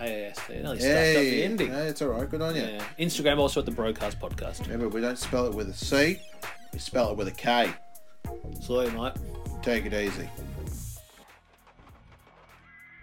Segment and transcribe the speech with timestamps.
[0.00, 0.54] K A S T.
[0.54, 1.72] Nearly stuffed up the Hey, ending.
[1.72, 2.28] no, it's all right.
[2.28, 2.62] Good on you.
[2.62, 2.82] Yeah.
[2.98, 4.62] Instagram also at the Brokast Podcast.
[4.62, 6.20] Remember, we don't spell it with a C.
[6.72, 7.70] We spell it with a K.
[8.60, 9.12] So, mate.
[9.62, 10.28] Take it easy.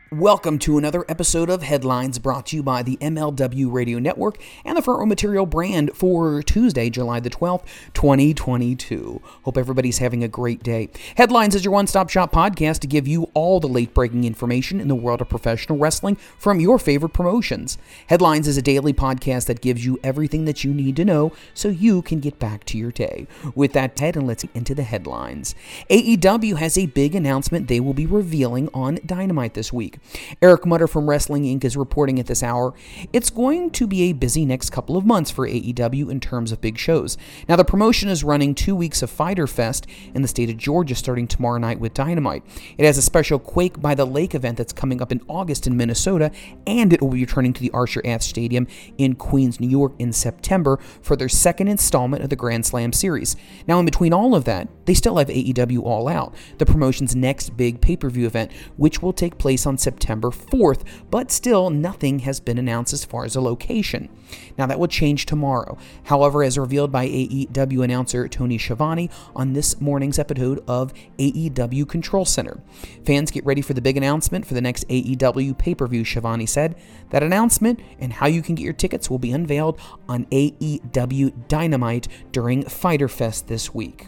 [0.09, 4.77] Welcome to another episode of Headlines brought to you by the MLW Radio Network and
[4.77, 9.21] the Front Row Material brand for Tuesday, July the 12th, 2022.
[9.43, 10.87] Hope everybody's having a great day.
[11.17, 14.79] Headlines is your one stop shop podcast to give you all the late breaking information
[14.79, 17.77] in the world of professional wrestling from your favorite promotions.
[18.07, 21.67] Headlines is a daily podcast that gives you everything that you need to know so
[21.67, 23.27] you can get back to your day.
[23.55, 25.53] With that said, and let's get into the headlines.
[25.89, 29.96] AEW has a big announcement they will be revealing on Dynamite this week.
[30.41, 31.63] Eric Mutter from Wrestling Inc.
[31.63, 32.73] is reporting at this hour.
[33.13, 36.61] It's going to be a busy next couple of months for AEW in terms of
[36.61, 37.17] big shows.
[37.47, 40.95] Now, the promotion is running two weeks of Fighter Fest in the state of Georgia
[40.95, 42.43] starting tomorrow night with Dynamite.
[42.77, 45.77] It has a special Quake by the Lake event that's coming up in August in
[45.77, 46.31] Minnesota,
[46.65, 50.13] and it will be returning to the Arthur Ashe Stadium in Queens, New York in
[50.13, 53.35] September for their second installment of the Grand Slam series.
[53.67, 57.57] Now, in between all of that, they still have AEW All Out, the promotion's next
[57.57, 62.19] big pay per view event, which will take place on September 4th, but still nothing
[62.19, 64.09] has been announced as far as a location.
[64.57, 65.77] Now, that will change tomorrow.
[66.03, 72.25] However, as revealed by AEW announcer Tony Schiavone on this morning's episode of AEW Control
[72.25, 72.59] Center,
[73.05, 76.45] fans get ready for the big announcement for the next AEW pay per view, Schiavone
[76.45, 76.75] said.
[77.11, 82.09] That announcement and how you can get your tickets will be unveiled on AEW Dynamite
[82.33, 84.07] during Fighter Fest this week.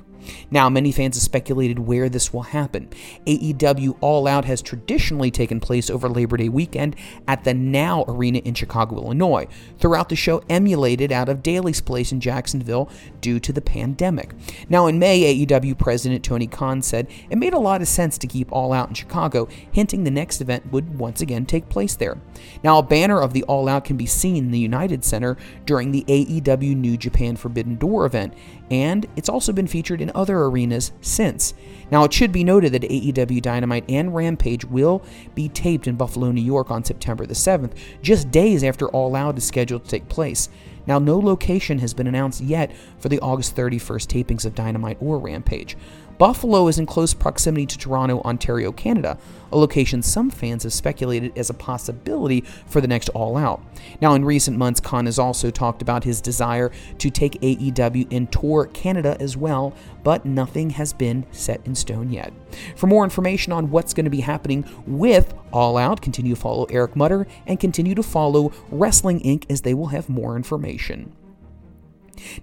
[0.52, 2.90] Now, many fans have speculated where this will happen.
[3.26, 6.96] AEW All Out has traditionally taken place over Labor Day weekend
[7.28, 9.48] at the Now Arena in Chicago, Illinois,
[9.78, 12.90] throughout the show emulated out of Daily's Place in Jacksonville
[13.22, 14.34] due to the pandemic.
[14.70, 18.28] Now, in May, AEW President Tony Khan said it made a lot of sense to
[18.28, 22.18] keep All Out in Chicago, hinting the next event would once again take place there.
[22.64, 25.92] Now, a banner of the All Out can be seen in the United Center during
[25.92, 28.34] the AEW New Japan Forbidden Door event,
[28.72, 31.54] and it's also been featured in other arenas since.
[31.92, 36.32] Now, it should be noted that AEW Dynamite and Rampage will be taped in Buffalo,
[36.32, 40.08] New York on September the 7th, just days after All Out is scheduled to take
[40.10, 40.50] place.
[40.86, 45.20] Now, no location has been announced yet for the August 31st tapings of Dynamite or
[45.20, 45.76] Rampage.
[46.20, 49.18] Buffalo is in close proximity to Toronto, Ontario, Canada,
[49.54, 53.64] a location some fans have speculated as a possibility for the next All Out.
[54.02, 58.30] Now, in recent months, Khan has also talked about his desire to take AEW and
[58.30, 59.74] tour Canada as well,
[60.04, 62.34] but nothing has been set in stone yet.
[62.76, 66.66] For more information on what's going to be happening with All Out, continue to follow
[66.66, 69.50] Eric Mutter and continue to follow Wrestling Inc.
[69.50, 71.14] as they will have more information.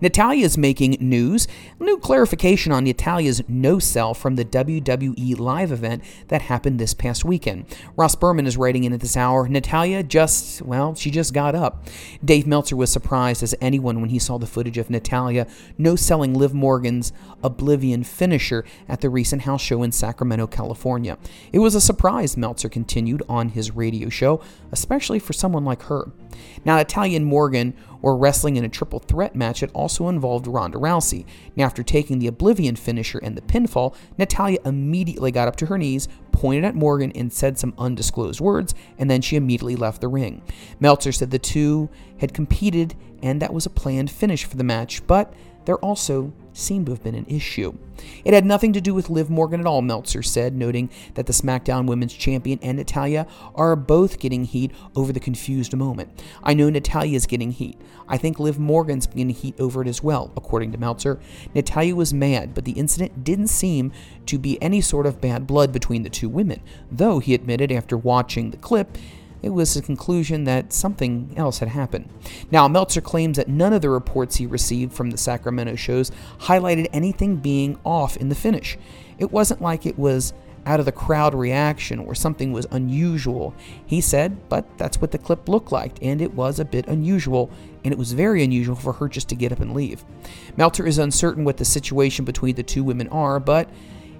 [0.01, 1.49] Natalya is making news.
[1.79, 7.25] New clarification on Natalya's no sell from the WWE live event that happened this past
[7.25, 7.65] weekend.
[7.97, 11.87] Ross Berman is writing in at this hour Natalya just, well, she just got up.
[12.25, 15.47] Dave Meltzer was surprised as anyone when he saw the footage of Natalya
[15.79, 17.13] no selling Liv Morgan's
[17.43, 21.19] Oblivion finisher at the recent house show in Sacramento, California.
[21.53, 24.41] It was a surprise, Meltzer continued on his radio show,
[24.73, 26.11] especially for someone like her.
[26.65, 30.79] Now, Natalya and Morgan were wrestling in a triple threat match that also involved Ronda
[30.79, 31.25] Rousey.
[31.55, 35.79] Now, after taking the Oblivion finisher and the pinfall, Natalya immediately got up to her
[35.79, 40.09] knees, pointed at Morgan, and said some undisclosed words, and then she immediately left the
[40.09, 40.43] ring.
[40.81, 41.89] Meltzer said the two
[42.19, 45.33] had competed and that was a planned finish for the match, but
[45.65, 47.77] they're also seemed to have been an issue.
[48.25, 51.33] It had nothing to do with Liv Morgan at all, Meltzer said, noting that the
[51.33, 56.23] SmackDown Women's Champion and Natalya are both getting heat over the confused moment.
[56.43, 57.81] I know Natalya is getting heat.
[58.09, 61.21] I think Liv Morgan's getting heat over it as well, according to Meltzer.
[61.55, 63.93] Natalya was mad, but the incident didn't seem
[64.27, 67.97] to be any sort of bad blood between the two women, though he admitted after
[67.97, 68.97] watching the clip
[69.47, 72.09] it was a conclusion that something else had happened.
[72.51, 76.11] Now, Meltzer claims that none of the reports he received from the Sacramento shows
[76.41, 78.77] highlighted anything being off in the finish.
[79.19, 80.35] It wasn't like it was
[80.67, 83.55] out of the crowd reaction or something was unusual.
[83.87, 87.49] He said, but that's what the clip looked like, and it was a bit unusual,
[87.85, 90.05] and it was very unusual for her just to get up and leave.
[90.57, 93.71] Meltzer is uncertain what the situation between the two women are, but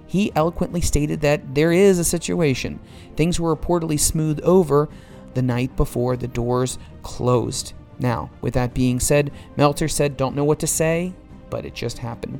[0.07, 2.79] he eloquently stated that there is a situation.
[3.17, 4.87] Things were reportedly smoothed over
[5.37, 7.73] the night before the doors closed.
[7.99, 11.13] Now, with that being said, Meltzer said, Don't know what to say,
[11.51, 12.39] but it just happened.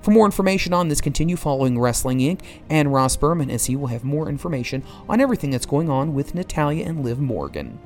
[0.00, 2.40] For more information on this, continue following Wrestling Inc.
[2.70, 6.34] and Ross Berman as he will have more information on everything that's going on with
[6.34, 7.78] Natalya and Liv Morgan.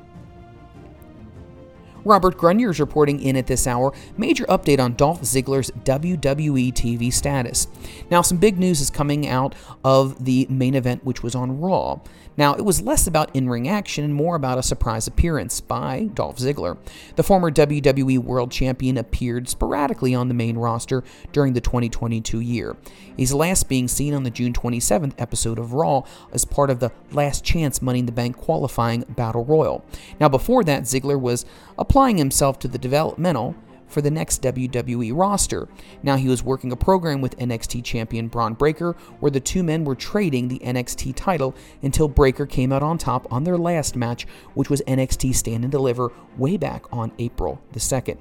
[2.05, 3.93] Robert Gunier is reporting in at this hour.
[4.17, 7.69] Major update on Dolph Ziggler's WWE TV status.
[8.11, 9.55] Now, some big news is coming out
[9.85, 12.01] of the main event, which was on Raw.
[12.37, 16.09] Now, it was less about in ring action and more about a surprise appearance by
[16.15, 16.79] Dolph Ziggler.
[17.17, 22.77] The former WWE World Champion appeared sporadically on the main roster during the 2022 year.
[23.17, 26.91] He's last being seen on the June 27th episode of Raw as part of the
[27.11, 29.85] Last Chance Money in the Bank qualifying Battle Royal.
[30.19, 31.45] Now, before that, Ziggler was
[31.93, 33.55] applying himself to the developmental
[33.87, 35.69] for the next WWE roster.
[36.03, 39.85] Now he was working a program with NXT champion Bron Breakker where the two men
[39.85, 44.27] were trading the NXT title until Breakker came out on top on their last match,
[44.55, 48.17] which was NXT Stand and Deliver way back on April the 2nd.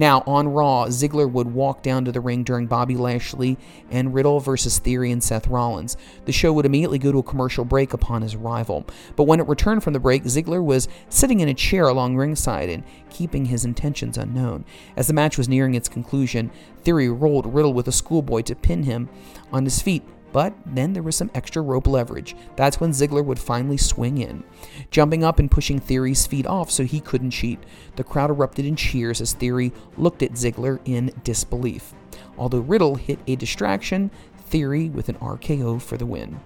[0.00, 3.58] Now, on Raw, Ziggler would walk down to the ring during Bobby Lashley
[3.90, 5.98] and Riddle versus Theory and Seth Rollins.
[6.24, 8.86] The show would immediately go to a commercial break upon his arrival.
[9.14, 12.70] But when it returned from the break, Ziggler was sitting in a chair along ringside
[12.70, 14.64] and keeping his intentions unknown.
[14.96, 16.50] As the match was nearing its conclusion,
[16.82, 19.10] Theory rolled Riddle with a schoolboy to pin him
[19.52, 22.36] on his feet but then there was some extra rope leverage.
[22.56, 24.44] That's when Ziggler would finally swing in,
[24.90, 27.60] jumping up and pushing Theory's feet off so he couldn't cheat.
[27.96, 31.94] The crowd erupted in cheers as Theory looked at Ziggler in disbelief.
[32.38, 34.10] Although Riddle hit a distraction,
[34.46, 36.40] Theory with an RKO for the win.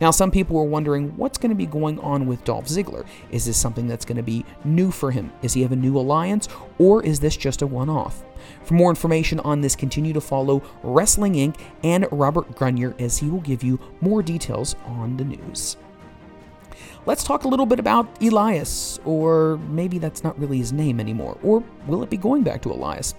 [0.00, 3.06] Now, some people were wondering what's going to be going on with Dolph Ziggler.
[3.30, 5.32] Is this something that's going to be new for him?
[5.42, 6.48] Is he have a new alliance,
[6.78, 8.22] or is this just a one off?
[8.64, 11.58] For more information on this, continue to follow Wrestling Inc.
[11.82, 15.76] and Robert Gunier as he will give you more details on the news.
[17.08, 21.38] Let's talk a little bit about Elias, or maybe that's not really his name anymore,
[21.42, 23.14] or will it be going back to Elias?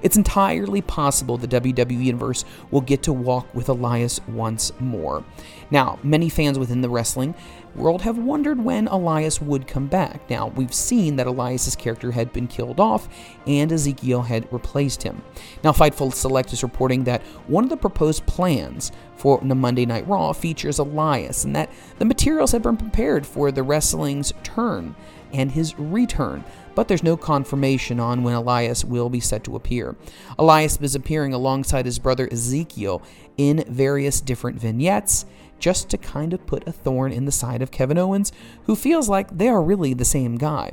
[0.00, 5.24] It's entirely possible the WWE Universe will get to walk with Elias once more.
[5.70, 7.34] Now, many fans within the wrestling
[7.76, 10.28] world have wondered when Elias would come back.
[10.30, 13.08] Now, we've seen that Elias's character had been killed off
[13.46, 15.22] and Ezekiel had replaced him.
[15.62, 20.06] Now, Fightful Select is reporting that one of the proposed plans for the Monday Night
[20.06, 24.94] Raw features Elias and that the materials have been prepared for the wrestling's turn
[25.32, 29.96] and his return, but there's no confirmation on when Elias will be set to appear.
[30.38, 33.02] Elias is appearing alongside his brother Ezekiel
[33.36, 35.26] in various different vignettes
[35.58, 38.32] just to kind of put a thorn in the side of Kevin Owens,
[38.64, 40.72] who feels like they are really the same guy.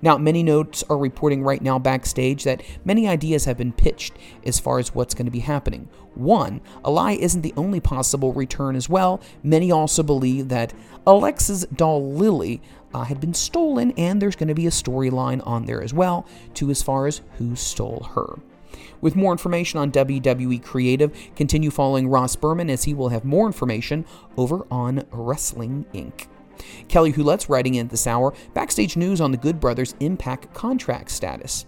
[0.00, 4.14] Now, many notes are reporting right now backstage that many ideas have been pitched
[4.44, 5.88] as far as what's going to be happening.
[6.14, 9.20] One, Eli isn't the only possible return as well.
[9.42, 10.72] Many also believe that
[11.06, 12.62] Alexa's doll Lily
[12.94, 16.26] uh, had been stolen, and there's going to be a storyline on there as well,
[16.54, 18.38] to as far as who stole her.
[19.06, 23.46] With more information on WWE Creative, continue following Ross Berman as he will have more
[23.46, 24.04] information
[24.36, 26.26] over on Wrestling Inc.
[26.88, 31.12] Kelly Hulette's writing in at this hour backstage news on the Good Brothers Impact contract
[31.12, 31.66] status.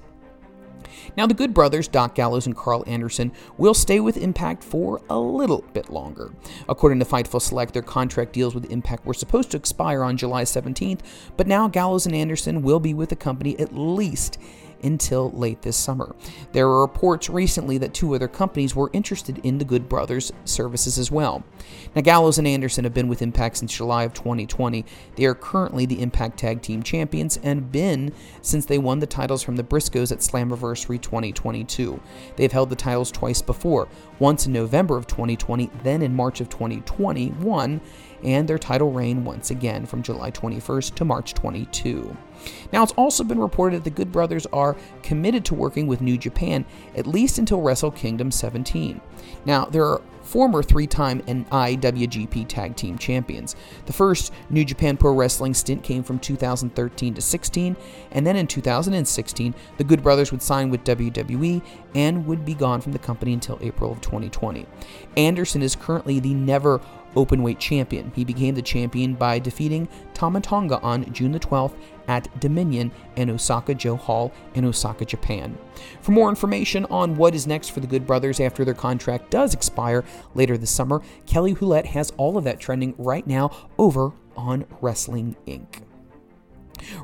[1.16, 5.18] Now, the Good Brothers, Doc Gallows and Karl Anderson, will stay with Impact for a
[5.18, 6.32] little bit longer.
[6.68, 10.42] According to Fightful Select, their contract deals with Impact were supposed to expire on July
[10.42, 11.00] 17th,
[11.36, 14.38] but now Gallows and Anderson will be with the company at least
[14.82, 16.14] until late this summer.
[16.52, 20.98] There were reports recently that two other companies were interested in the Good Brothers services
[20.98, 21.44] as well.
[21.94, 24.84] Now, Gallows and Anderson have been with Impact since July of 2020.
[25.16, 29.42] They are currently the Impact Tag Team Champions and been since they won the titles
[29.42, 32.00] from the Briscoes at Slammiversary 2022.
[32.36, 36.48] They've held the titles twice before, once in November of 2020, then in March of
[36.48, 37.80] 2021
[38.22, 42.16] and their title reign once again from July 21st to March 22.
[42.72, 46.16] Now, it's also been reported that the Good Brothers are committed to working with New
[46.16, 46.64] Japan
[46.96, 49.00] at least until Wrestle Kingdom 17.
[49.44, 53.56] Now, there are former three time IWGP Tag Team Champions.
[53.86, 57.76] The first New Japan Pro Wrestling stint came from 2013 to 16,
[58.12, 61.62] and then in 2016, the Good Brothers would sign with WWE
[61.94, 64.66] and would be gone from the company until April of 2020.
[65.16, 66.80] Anderson is currently the never
[67.18, 68.12] openweight champion.
[68.14, 71.74] He became the champion by defeating Tama Tonga on June the 12th
[72.06, 75.58] at Dominion in Osaka-jo Hall in Osaka, Japan.
[76.00, 79.52] For more information on what is next for the Good Brothers after their contract does
[79.52, 84.64] expire later this summer, Kelly Hulett has all of that trending right now over on
[84.80, 85.82] Wrestling Inc.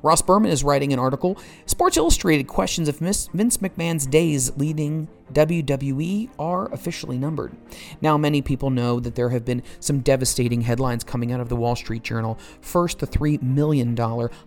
[0.02, 1.36] Ross Berman is writing an article.
[1.66, 7.52] Sports Illustrated questions if Vince McMahon's days leading WWE are officially numbered.
[8.00, 11.56] Now, many people know that there have been some devastating headlines coming out of the
[11.56, 12.38] Wall Street Journal.
[12.60, 13.96] First, the $3 million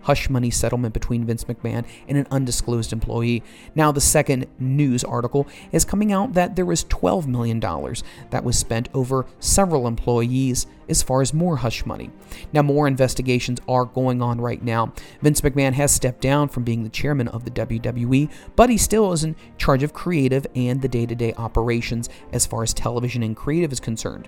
[0.01, 3.43] hush money settlement between Vince McMahon and an undisclosed employee.
[3.75, 8.57] Now, the second news article is coming out that there was $12 million that was
[8.57, 12.09] spent over several employees as far as more hush money.
[12.53, 14.93] Now, more investigations are going on right now.
[15.21, 19.11] Vince McMahon has stepped down from being the chairman of the WWE, but he still
[19.11, 23.23] is in charge of creative and the day to day operations as far as television
[23.23, 24.27] and creative is concerned.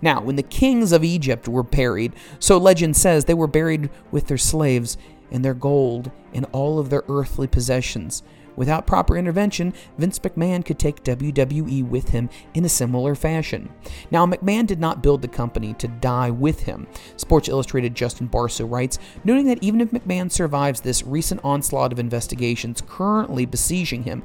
[0.00, 4.26] Now, when the kings of Egypt were buried, so legend says they were buried with
[4.26, 4.98] their slaves
[5.30, 8.22] and their gold and all of their earthly possessions.
[8.54, 13.70] Without proper intervention, Vince McMahon could take WWE with him in a similar fashion.
[14.10, 16.86] Now, McMahon did not build the company to die with him.
[17.16, 21.98] Sports Illustrated Justin Barrasso writes, noting that even if McMahon survives this recent onslaught of
[21.98, 24.22] investigations currently besieging him,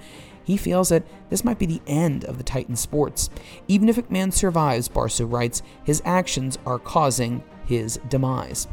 [0.47, 3.29] he feels that this might be the end of the Titan sports.
[3.67, 8.65] Even if McMahon survives, Barrasso writes, his actions are causing his demise.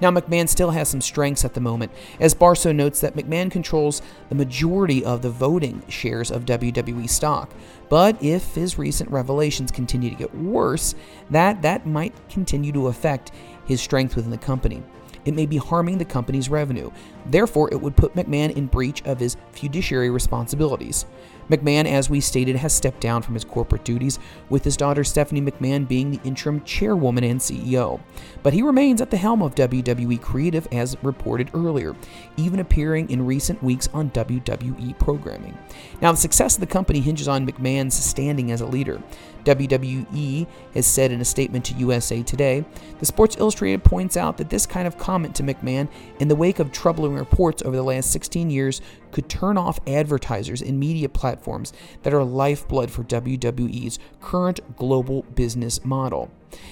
[0.00, 4.02] Now, McMahon still has some strengths at the moment, as Barrasso notes that McMahon controls
[4.28, 7.52] the majority of the voting shares of WWE stock.
[7.88, 10.96] But if his recent revelations continue to get worse,
[11.30, 13.30] that, that might continue to affect
[13.66, 14.82] his strength within the company
[15.24, 16.90] it may be harming the company's revenue.
[17.26, 21.06] Therefore, it would put McMahon in breach of his fiduciary responsibilities.
[21.50, 25.42] McMahon, as we stated, has stepped down from his corporate duties, with his daughter Stephanie
[25.42, 28.00] McMahon being the interim chairwoman and CEO.
[28.44, 31.96] But he remains at the helm of WWE Creative, as reported earlier,
[32.36, 35.58] even appearing in recent weeks on WWE programming.
[36.00, 39.02] Now, the success of the company hinges on McMahon's standing as a leader.
[39.44, 42.64] WWE has said in a statement to USA Today.
[42.98, 45.88] The Sports Illustrated points out that this kind of comment to McMahon,
[46.20, 48.80] in the wake of troubling reports over the last 16 years,
[49.12, 55.84] could turn off advertisers and media platforms that are lifeblood for WWE's current global business
[55.84, 56.30] model.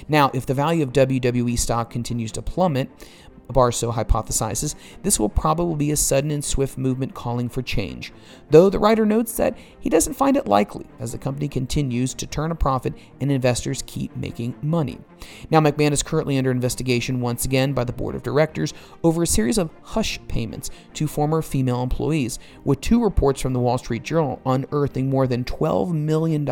[0.08, 2.88] Now, if the value of WWE stock continues to plummet,
[3.48, 8.12] Barrasso hypothesizes, this will probably be a sudden and swift movement calling for change,
[8.50, 12.26] though the writer notes that he doesn't find it likely as the company continues to
[12.26, 14.98] turn a profit and investors keep making money.
[15.50, 19.26] Now, McMahon is currently under investigation once again by the board of directors over a
[19.26, 24.02] series of hush payments to former female employees, with two reports from the Wall Street
[24.02, 26.46] Journal unearthing more than $12 million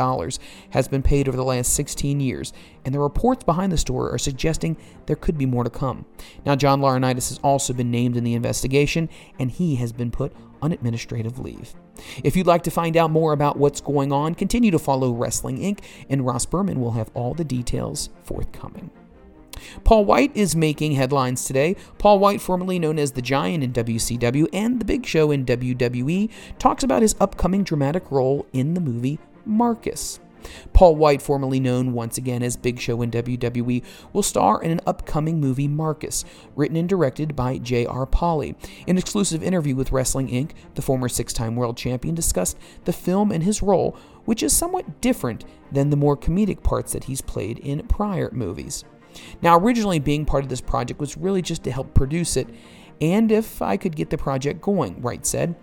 [0.71, 2.53] has been paid over the last 16 years,
[2.87, 4.77] and the reports behind the story are suggesting
[5.07, 6.07] there could be more to come.
[6.47, 10.33] Now, John Laurinaitis has also been named in the investigation, and he has been put
[10.63, 11.75] on administrative leave.
[12.23, 15.59] If you'd like to find out more about what's going on, continue to follow Wrestling
[15.59, 18.91] Inc., and Ross Berman will have all the details forthcoming.
[19.83, 21.75] Paul White is making headlines today.
[21.99, 26.31] Paul White, formerly known as the Giant in WCW and the Big Show in WWE,
[26.61, 30.21] talks about his upcoming dramatic role in the movie Marcus.
[30.73, 34.81] Paul White, formerly known once again as Big Show in WWE, will star in an
[34.87, 36.25] upcoming movie Marcus,
[36.55, 38.09] written and directed by J.R.
[38.23, 38.55] In
[38.87, 43.33] an exclusive interview with Wrestling Inc., the former six time world champion discussed the film
[43.33, 47.59] and his role, which is somewhat different than the more comedic parts that he's played
[47.59, 48.85] in prior movies.
[49.43, 52.49] Now, originally being part of this project was really just to help produce it,
[53.01, 55.55] and if I could get the project going, White said.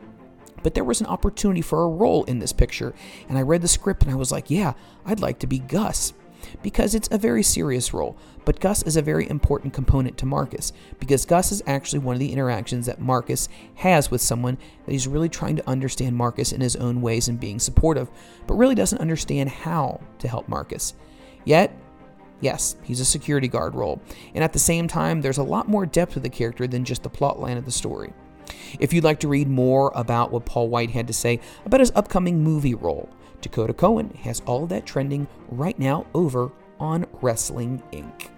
[0.63, 2.93] But there was an opportunity for a role in this picture.
[3.29, 4.73] And I read the script and I was like, yeah,
[5.05, 6.13] I'd like to be Gus.
[6.61, 10.73] Because it's a very serious role, but Gus is a very important component to Marcus,
[10.99, 15.07] because Gus is actually one of the interactions that Marcus has with someone that he's
[15.07, 18.09] really trying to understand Marcus in his own ways and being supportive,
[18.45, 20.93] but really doesn't understand how to help Marcus.
[21.45, 21.73] Yet,
[22.41, 24.01] Yes, he's a security guard role,
[24.35, 27.01] and at the same time, there's a lot more depth to the character than just
[27.01, 28.11] the plotline of the story.
[28.79, 31.91] If you'd like to read more about what Paul White had to say about his
[31.95, 33.09] upcoming movie role,
[33.41, 38.29] Dakota Cohen has all that trending right now over on Wrestling Inc.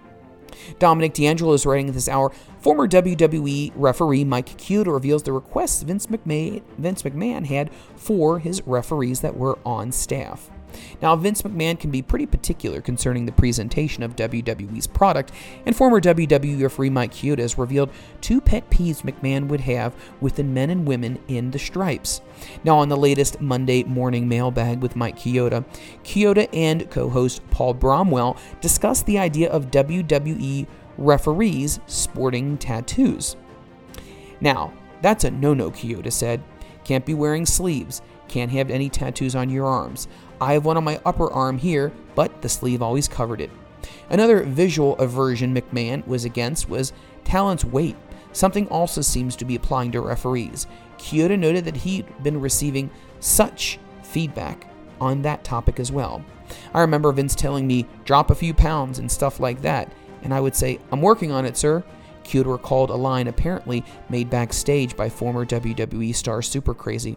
[0.78, 2.32] Dominic D'Angelo is writing this hour.
[2.60, 8.62] Former WWE referee Mike Chioda reveals the requests Vince McMahon, Vince McMahon had for his
[8.66, 10.50] referees that were on staff.
[11.02, 15.32] Now, Vince McMahon can be pretty particular concerning the presentation of WWE's product,
[15.64, 17.90] and former WWE referee Mike Chioda has revealed
[18.20, 22.20] two pet peeves McMahon would have with the men and women in the stripes.
[22.64, 25.64] Now, on the latest Monday morning mailbag with Mike Chioda,
[26.04, 30.66] Chioda and co host Paul Bromwell discussed the idea of WWE
[30.98, 33.36] referees sporting tattoos.
[34.40, 36.42] Now, that's a no no, Chioda said.
[36.84, 38.02] Can't be wearing sleeves.
[38.28, 40.08] Can't have any tattoos on your arms.
[40.40, 43.50] I have one on my upper arm here, but the sleeve always covered it.
[44.10, 46.92] Another visual aversion McMahon was against was
[47.24, 47.96] talent's weight.
[48.32, 50.66] Something also seems to be applying to referees.
[50.98, 52.90] Chioda noted that he'd been receiving
[53.20, 54.68] such feedback
[55.00, 56.24] on that topic as well.
[56.74, 60.40] I remember Vince telling me, drop a few pounds and stuff like that, and I
[60.40, 61.82] would say, I'm working on it, sir.
[62.26, 67.16] Chioda recalled a line apparently made backstage by former WWE star Super Crazy.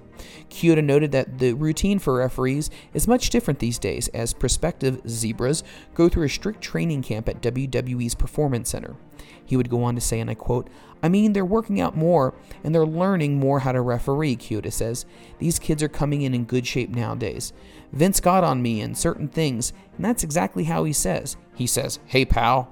[0.49, 5.63] Chioda noted that the routine for referees is much different these days, as prospective zebras
[5.95, 8.95] go through a strict training camp at WWE's Performance Center.
[9.43, 10.69] He would go on to say, and I quote,
[11.01, 15.05] I mean, they're working out more and they're learning more how to referee, Chioda says.
[15.39, 17.51] These kids are coming in in good shape nowadays.
[17.91, 21.35] Vince got on me in certain things, and that's exactly how he says.
[21.55, 22.71] He says, Hey, pal,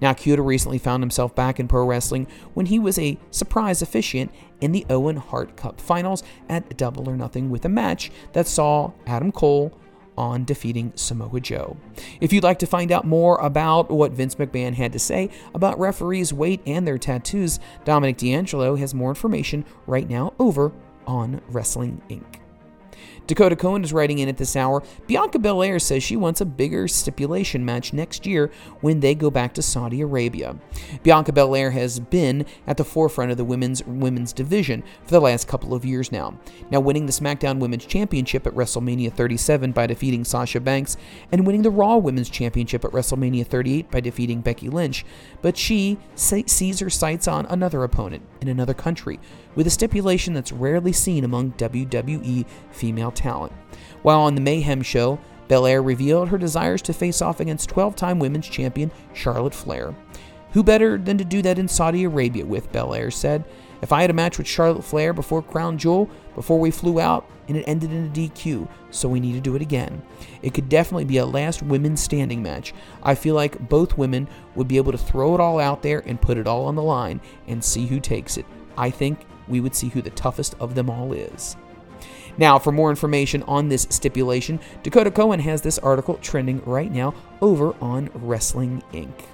[0.00, 4.30] now, Chioda recently found himself back in pro wrestling when he was a surprise officiant
[4.60, 8.92] in the Owen Hart Cup finals at Double or Nothing with a match that saw
[9.06, 9.78] Adam Cole
[10.16, 11.76] on defeating Samoa Joe.
[12.20, 15.78] If you'd like to find out more about what Vince McMahon had to say about
[15.78, 20.72] referees' weight and their tattoos, Dominic D'Angelo has more information right now over
[21.06, 22.45] on Wrestling Inc.
[23.26, 24.82] Dakota Cohen is writing in at this hour.
[25.06, 29.54] Bianca Belair says she wants a bigger stipulation match next year when they go back
[29.54, 30.56] to Saudi Arabia.
[31.02, 35.48] Bianca Belair has been at the forefront of the women's women's division for the last
[35.48, 36.38] couple of years now.
[36.70, 40.96] Now winning the SmackDown Women's Championship at WrestleMania 37 by defeating Sasha Banks
[41.32, 45.04] and winning the Raw Women's Championship at WrestleMania 38 by defeating Becky Lynch,
[45.42, 49.18] but she sees her sights on another opponent in another country
[49.56, 53.52] with a stipulation that's rarely seen among WWE female talent.
[54.02, 58.18] While on the Mayhem show, Belair revealed her desires to face off against 12 time
[58.18, 59.94] women's champion Charlotte Flair.
[60.52, 63.44] Who better than to do that in Saudi Arabia with, Belair said.
[63.82, 67.28] If I had a match with Charlotte Flair before Crown Jewel, before we flew out,
[67.48, 70.02] and it ended in a DQ, so we need to do it again.
[70.42, 72.72] It could definitely be a last women's standing match.
[73.02, 76.20] I feel like both women would be able to throw it all out there and
[76.20, 78.46] put it all on the line and see who takes it.
[78.78, 81.56] I think we would see who the toughest of them all is.
[82.38, 87.14] Now, for more information on this stipulation, Dakota Cohen has this article trending right now
[87.40, 89.24] over on Wrestling Inc.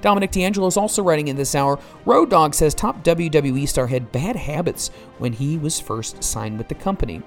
[0.00, 4.12] Dominic D'Angelo is also writing in this hour Road Dogg says top WWE star had
[4.12, 7.22] bad habits when he was first signed with the company.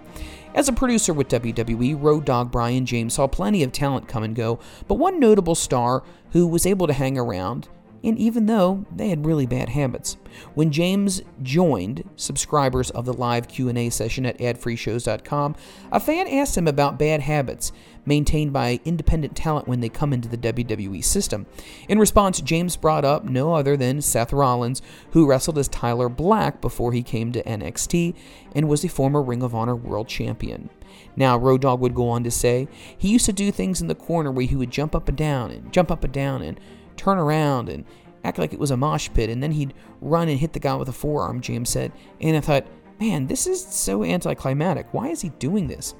[0.55, 4.35] As a producer with WWE, Road Dogg Brian James saw plenty of talent come and
[4.35, 7.69] go, but one notable star who was able to hang around
[8.03, 10.17] and even though they had really bad habits.
[10.55, 15.55] When James joined subscribers of the live Q&A session at adfreeshows.com,
[15.91, 17.71] a fan asked him about bad habits
[18.05, 21.45] maintained by independent talent when they come into the WWE system.
[21.87, 26.59] In response, James brought up no other than Seth Rollins, who wrestled as Tyler Black
[26.59, 28.15] before he came to NXT
[28.53, 30.69] and was a former Ring of Honor World Champion.
[31.15, 33.95] Now, Road Dogg would go on to say, he used to do things in the
[33.95, 36.59] corner where he would jump up and down and jump up and down and
[37.03, 37.85] turn around and
[38.23, 40.75] act like it was a mosh pit, and then he'd run and hit the guy
[40.75, 41.91] with a forearm, James said.
[42.21, 42.65] And I thought,
[42.99, 44.87] man, this is so anticlimactic.
[44.93, 45.95] Why is he doing this?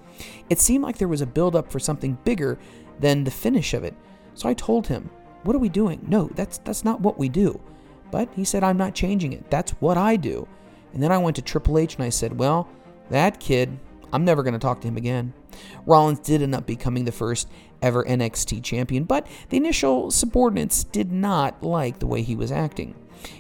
[0.49, 2.57] It seemed like there was a build-up for something bigger
[2.99, 3.95] than the finish of it.
[4.35, 5.09] So I told him,
[5.43, 6.03] What are we doing?
[6.07, 7.59] No, that's that's not what we do.
[8.11, 9.49] But he said, I'm not changing it.
[9.49, 10.47] That's what I do.
[10.93, 12.69] And then I went to Triple H and I said, Well,
[13.09, 13.77] that kid,
[14.13, 15.33] I'm never going to talk to him again.
[15.85, 17.49] Rollins did end up becoming the first
[17.84, 22.96] ever NXT champion, but the initial subordinates did not like the way he was acting.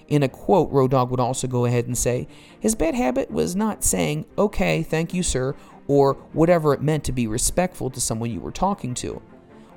[0.07, 2.27] In a quote, Road Dogg would also go ahead and say,
[2.59, 5.55] His bad habit was not saying, okay, thank you, sir,
[5.87, 9.21] or whatever it meant to be respectful to someone you were talking to.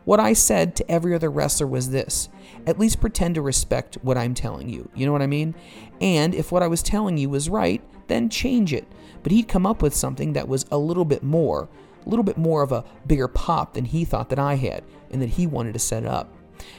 [0.05, 2.29] What I said to every other wrestler was this
[2.67, 4.89] at least pretend to respect what I'm telling you.
[4.95, 5.55] You know what I mean?
[6.01, 8.87] And if what I was telling you was right, then change it.
[9.23, 11.69] But he'd come up with something that was a little bit more,
[12.07, 15.21] a little bit more of a bigger pop than he thought that I had and
[15.21, 16.33] that he wanted to set up.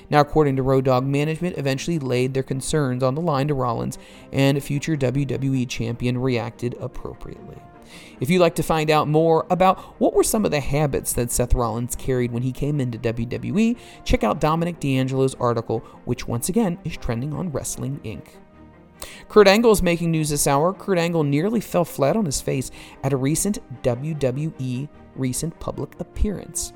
[0.09, 3.97] Now, according to Road Dogg, management eventually laid their concerns on the line to Rollins,
[4.31, 7.57] and future WWE champion reacted appropriately.
[8.19, 11.31] If you'd like to find out more about what were some of the habits that
[11.31, 16.49] Seth Rollins carried when he came into WWE, check out Dominic D'Angelo's article, which once
[16.49, 18.27] again is trending on Wrestling Inc.
[19.29, 20.73] Kurt Angle is making news this hour.
[20.73, 22.71] Kurt Angle nearly fell flat on his face
[23.03, 26.73] at a recent WWE recent public appearance.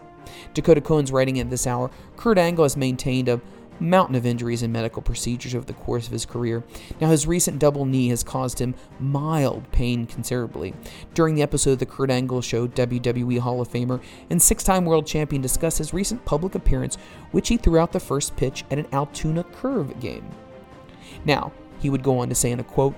[0.54, 3.41] Dakota Cohen's writing at this hour, Kurt Angle has maintained a
[3.82, 6.63] mountain of injuries and medical procedures over the course of his career.
[6.99, 10.73] Now, his recent double knee has caused him mild pain considerably.
[11.13, 14.86] During the episode of The Kurt Angle Show, WWE Hall of Famer and six time
[14.86, 16.97] world champion discussed his recent public appearance,
[17.32, 20.30] which he threw out the first pitch at an Altoona Curve game.
[21.25, 22.95] Now, he would go on to say in a quote,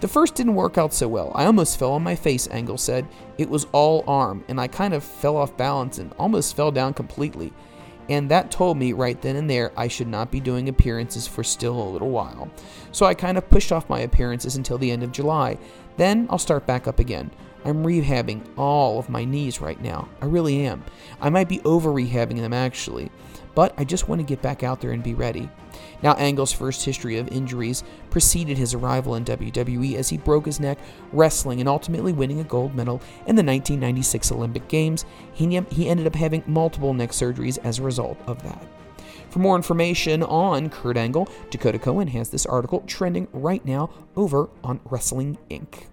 [0.00, 1.32] the first didn't work out so well.
[1.34, 3.06] I almost fell on my face, Angle said.
[3.36, 6.94] It was all arm, and I kind of fell off balance and almost fell down
[6.94, 7.52] completely
[8.08, 11.44] and that told me right then and there I should not be doing appearances for
[11.44, 12.50] still a little while.
[12.92, 15.58] So I kind of pushed off my appearances until the end of July.
[15.96, 17.30] Then I'll start back up again.
[17.64, 20.08] I'm rehabbing all of my knees right now.
[20.22, 20.84] I really am.
[21.20, 23.10] I might be over rehabbing them actually
[23.58, 25.50] but I just want to get back out there and be ready.
[26.02, 30.60] Now, Angle's first history of injuries preceded his arrival in WWE as he broke his
[30.60, 30.78] neck
[31.12, 35.04] wrestling and ultimately winning a gold medal in the 1996 Olympic Games.
[35.32, 38.66] He, he ended up having multiple neck surgeries as a result of that.
[39.30, 44.48] For more information on Kurt Angle, Dakota Cohen has this article trending right now over
[44.64, 45.84] on Wrestling Inc.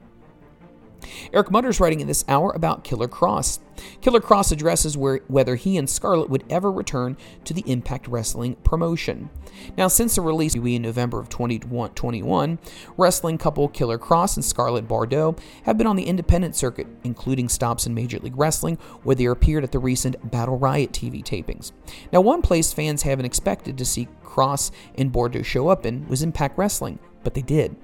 [1.34, 3.60] Eric Mutter's writing in this hour about Killer Kross.
[4.02, 8.56] Killer Kross addresses where, whether he and Scarlett would ever return to the Impact Wrestling
[8.64, 9.30] promotion.
[9.78, 12.60] Now, since the release in November of 2021,
[12.98, 17.86] wrestling couple Killer Kross and Scarlett Bordeaux have been on the independent circuit, including stops
[17.86, 21.72] in Major League Wrestling, where they appeared at the recent Battle Riot TV tapings.
[22.12, 26.22] Now, one place fans haven't expected to see Kross and Bordeaux show up in was
[26.22, 27.76] Impact Wrestling, but they did.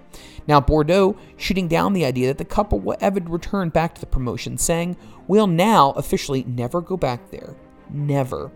[0.47, 4.08] Now, Bordeaux shooting down the idea that the couple will ever return back to the
[4.08, 4.95] promotion, saying,
[5.27, 7.56] We'll now officially never go back there.
[7.89, 8.51] Never.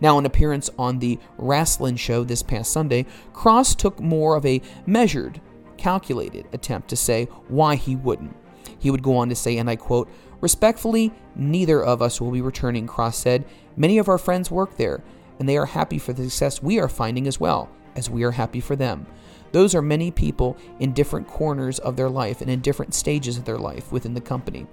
[0.00, 4.62] Now, an appearance on the Wrestling show this past Sunday, Kross took more of a
[4.86, 5.40] measured,
[5.76, 8.36] calculated attempt to say why he wouldn't.
[8.78, 10.08] He would go on to say, and I quote,
[10.40, 13.44] Respectfully, neither of us will be returning, Kross said.
[13.76, 15.02] Many of our friends work there,
[15.38, 18.32] and they are happy for the success we are finding as well, as we are
[18.32, 19.06] happy for them.
[19.52, 23.44] Those are many people in different corners of their life and in different stages of
[23.44, 24.66] their life within the company.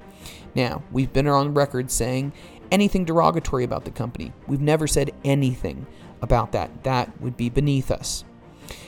[0.54, 2.34] Now, we've been on record saying
[2.72, 4.34] anything derogatory about the company.
[4.48, 5.86] We've never said anything
[6.22, 6.84] about that.
[6.84, 8.24] That would be beneath us.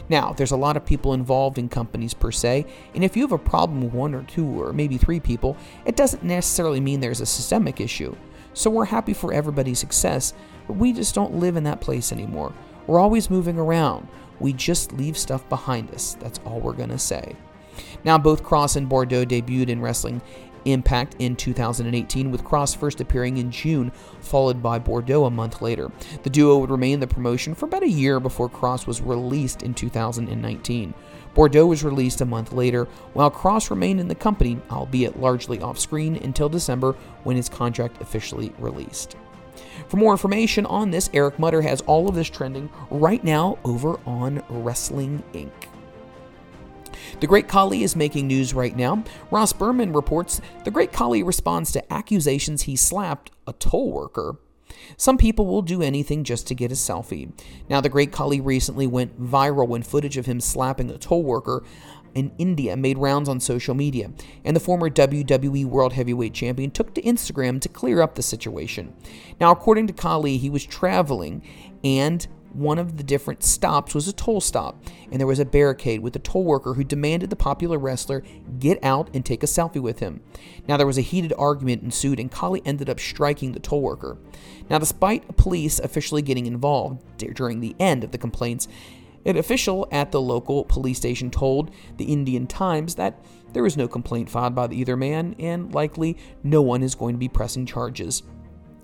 [0.10, 3.34] Now, there's a lot of people involved in companies per se, and if you have
[3.34, 7.22] a problem with one or two or maybe three people, it doesn't necessarily mean there's
[7.22, 8.16] a systemic issue.
[8.54, 10.34] So we're happy for everybody's success,
[10.66, 12.54] but we just don't live in that place anymore.
[12.88, 14.08] We're always moving around.
[14.40, 16.16] We just leave stuff behind us.
[16.20, 17.36] That's all we're going to say.
[18.04, 20.22] Now, both Kross and Bordeaux debuted in Wrestling
[20.66, 25.90] Impact in 2018, with Kross first appearing in June, followed by Bordeaux a month later.
[26.24, 29.64] The duo would remain in the promotion for about a year before Kross was released
[29.64, 30.94] in 2019.
[31.34, 35.80] Bordeaux was released a month later, while Kross remained in the company, albeit largely off
[35.80, 39.16] screen, until December when his contract officially released.
[39.88, 44.00] For more information on this, Eric Mutter has all of this trending right now over
[44.06, 45.52] on Wrestling Inc.
[47.20, 49.04] The Great Khali is making news right now.
[49.32, 54.38] Ross Berman reports the Great Khali responds to accusations he slapped a toll worker.
[54.98, 57.32] Some people will do anything just to get a selfie.
[57.70, 61.64] Now, the Great Khali recently went viral when footage of him slapping a toll worker
[62.18, 64.12] in India made rounds on social media,
[64.44, 68.94] and the former WWE World Heavyweight Champion took to Instagram to clear up the situation.
[69.40, 71.44] Now, according to Khali, he was traveling
[71.84, 76.02] and one of the different stops was a toll stop, and there was a barricade
[76.02, 78.24] with a toll worker who demanded the popular wrestler
[78.58, 80.22] get out and take a selfie with him.
[80.68, 84.18] Now, there was a heated argument ensued, and Khali ended up striking the toll worker.
[84.70, 88.68] Now, despite police officially getting involved during the end of the complaints,
[89.28, 93.20] an official at the local police station told the Indian Times that
[93.54, 97.20] there is no complaint filed by either man and likely no one is going to
[97.20, 98.24] be pressing charges.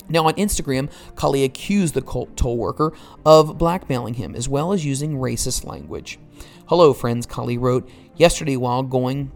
[0.09, 2.91] Now, on Instagram, Khali accused the cult toll worker
[3.25, 6.19] of blackmailing him, as well as using racist language.
[6.67, 7.89] Hello, friends, Khali wrote.
[8.17, 9.31] Yesterday, while going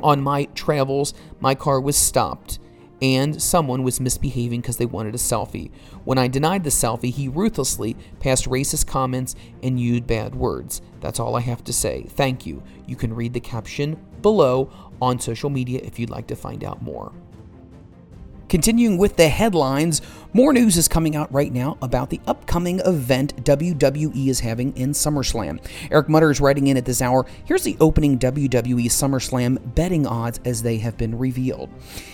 [0.00, 2.58] on my travels, my car was stopped
[3.00, 5.70] and someone was misbehaving because they wanted a selfie.
[6.04, 10.82] When I denied the selfie, he ruthlessly passed racist comments and used bad words.
[11.00, 12.06] That's all I have to say.
[12.08, 12.62] Thank you.
[12.86, 16.82] You can read the caption below on social media if you'd like to find out
[16.82, 17.12] more.
[18.48, 20.00] Continuing with the headlines,
[20.34, 24.90] more news is coming out right now about the upcoming event WWE is having in
[24.90, 25.58] SummerSlam.
[25.90, 27.24] Eric Mutter is writing in at this hour.
[27.44, 31.70] Here's the opening WWE SummerSlam betting odds as they have been revealed.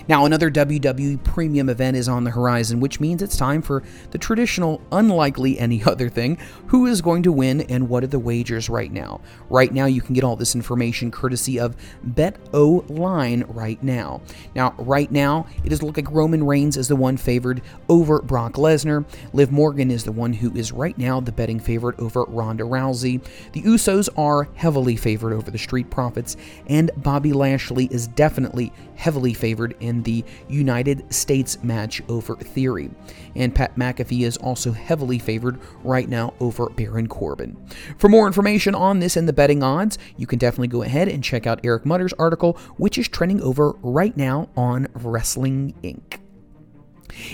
[0.06, 4.18] Now, another WWE premium event is on the horizon, which means it's time for the
[4.18, 8.68] traditional, unlikely any other thing who is going to win and what are the wagers
[8.68, 9.20] right now.
[9.50, 14.20] Right now, you can get all this information courtesy of Bet O Line right now.
[14.54, 18.54] Now, right now, it does look like Roman Reigns is the one favored over Brock
[18.54, 19.04] Lesnar.
[19.34, 23.22] Liv Morgan is the one who is right now the betting favorite over Ronda Rousey.
[23.52, 29.34] The Usos are heavily favored over the Street Profits, and Bobby Lashley is definitely heavily
[29.34, 32.90] favored in the United States match over Theory.
[33.36, 37.54] And Pat McAfee is also heavily favored right now over Baron Corbin.
[37.98, 41.22] For more information on this and the betting odds, you can definitely go ahead and
[41.22, 46.13] check out Eric Mutter's article, which is trending over right now on Wrestling Inc.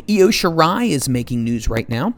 [0.08, 2.14] Io Shirai is making news right now.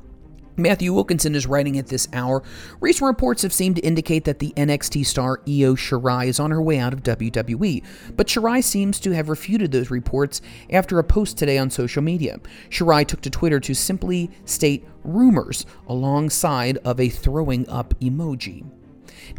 [0.57, 2.43] Matthew Wilkinson is writing at this hour.
[2.81, 6.61] Recent reports have seemed to indicate that the NXT star Io Shirai is on her
[6.61, 7.83] way out of WWE,
[8.17, 12.39] but Shirai seems to have refuted those reports after a post today on social media.
[12.69, 18.65] Shirai took to Twitter to simply state rumors alongside of a throwing up emoji.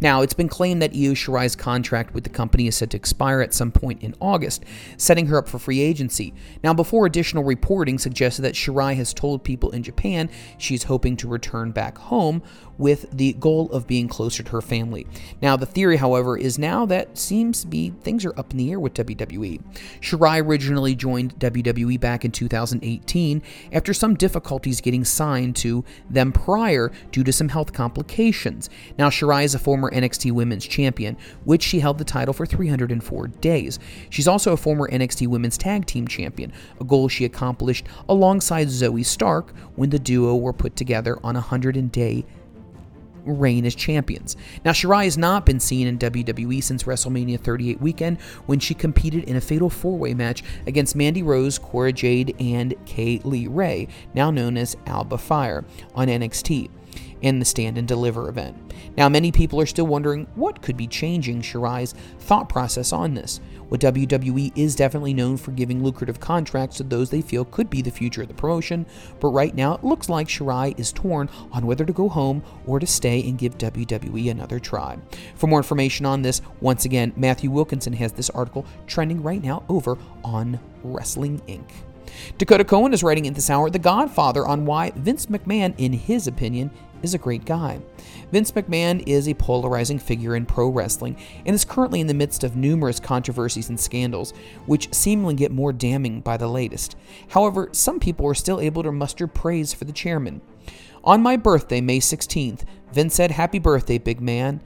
[0.00, 3.40] Now, it's been claimed that Io Shirai's contract with the company is set to expire
[3.40, 4.64] at some point in August,
[4.96, 6.34] setting her up for free agency.
[6.62, 11.28] Now, before additional reporting suggested that Shirai has told people in Japan she's hoping to
[11.28, 12.42] return back home
[12.78, 15.06] with the goal of being closer to her family.
[15.40, 18.70] Now, the theory, however, is now that seems to be things are up in the
[18.70, 19.62] air with WWE.
[20.00, 23.42] Shirai originally joined WWE back in 2018
[23.72, 28.70] after some difficulties getting signed to them prior due to some health complications.
[28.98, 33.28] Now, Shirai is a former NXT Women's Champion, which she held the title for 304
[33.28, 33.78] days.
[34.10, 39.04] She's also a former NXT Women's Tag Team Champion, a goal she accomplished alongside Zoey
[39.04, 42.24] Stark when the duo were put together on a 100 day
[43.26, 44.36] reign as champions.
[44.64, 49.24] Now, Shirai has not been seen in WWE since WrestleMania 38 weekend when she competed
[49.24, 53.88] in a fatal four way match against Mandy Rose, Cora Jade, and Kay Lee Ray,
[54.14, 56.70] now known as Alba Fire, on NXT
[57.20, 58.56] in the Stand and Deliver event.
[58.96, 63.40] Now, many people are still wondering what could be changing Shirai's thought process on this.
[63.68, 67.82] What WWE is definitely known for giving lucrative contracts to those they feel could be
[67.82, 68.86] the future of the promotion,
[69.20, 72.78] but right now it looks like Shirai is torn on whether to go home or
[72.78, 74.98] to stay and give WWE another try.
[75.34, 79.64] For more information on this, once again, Matthew Wilkinson has this article trending right now
[79.68, 81.68] over on Wrestling Inc.
[82.38, 86.26] Dakota Cohen is writing in this hour The Godfather on why Vince McMahon, in his
[86.26, 86.70] opinion,
[87.04, 87.80] is a great guy.
[88.32, 92.42] Vince McMahon is a polarizing figure in pro wrestling and is currently in the midst
[92.42, 94.32] of numerous controversies and scandals,
[94.66, 96.96] which seemingly get more damning by the latest.
[97.28, 100.40] However, some people are still able to muster praise for the chairman.
[101.04, 102.62] On my birthday, May 16th,
[102.92, 104.62] Vince said, Happy birthday, big man.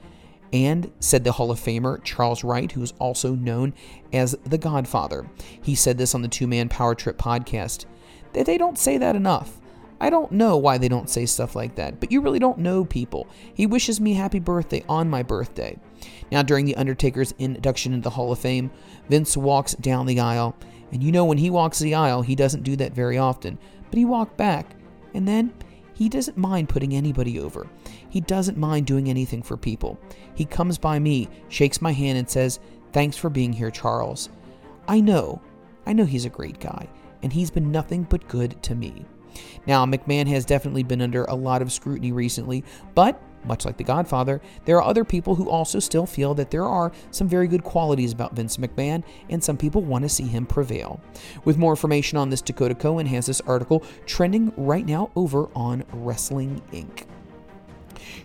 [0.51, 3.73] And said the Hall of Famer Charles Wright, who is also known
[4.11, 5.29] as the Godfather.
[5.61, 7.85] He said this on the Two Man Power Trip podcast.
[8.33, 9.58] They don't say that enough.
[10.01, 12.85] I don't know why they don't say stuff like that, but you really don't know
[12.85, 13.27] people.
[13.53, 15.77] He wishes me happy birthday on my birthday.
[16.31, 18.71] Now, during The Undertaker's induction into the Hall of Fame,
[19.09, 20.55] Vince walks down the aisle,
[20.91, 23.57] and you know when he walks the aisle, he doesn't do that very often,
[23.89, 24.75] but he walked back,
[25.13, 25.53] and then
[25.93, 27.67] he doesn't mind putting anybody over.
[28.09, 29.99] He doesn't mind doing anything for people.
[30.33, 32.59] He comes by me, shakes my hand, and says,
[32.93, 34.29] Thanks for being here, Charles.
[34.87, 35.41] I know,
[35.85, 36.87] I know he's a great guy,
[37.21, 39.05] and he's been nothing but good to me.
[39.65, 42.63] Now, McMahon has definitely been under a lot of scrutiny recently,
[42.95, 46.65] but much like The Godfather, there are other people who also still feel that there
[46.65, 50.45] are some very good qualities about Vince McMahon, and some people want to see him
[50.45, 50.99] prevail.
[51.45, 55.83] With more information on this, Dakota Cohen has this article trending right now over on
[55.93, 57.05] Wrestling Inc.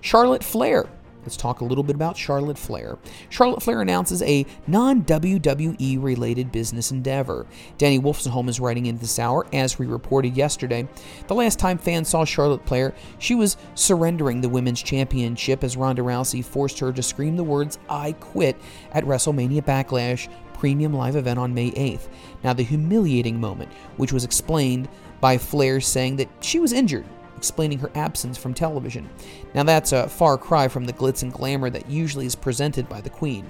[0.00, 0.88] Charlotte Flair
[1.24, 2.98] Let's talk a little bit about Charlotte Flair.
[3.30, 7.46] Charlotte Flair announces a non WWE related business endeavor.
[7.78, 10.86] Danny Wolfenholm is writing in this hour, as we reported yesterday.
[11.26, 16.02] The last time fans saw Charlotte Flair, she was surrendering the women's championship as Ronda
[16.02, 18.56] Rousey forced her to scream the words, I quit,
[18.92, 22.08] at WrestleMania Backlash premium live event on May 8th.
[22.42, 24.88] Now, the humiliating moment, which was explained
[25.20, 27.04] by Flair saying that she was injured,
[27.36, 29.08] explaining her absence from television.
[29.54, 33.00] Now, that's a far cry from the glitz and glamour that usually is presented by
[33.00, 33.46] the Queen.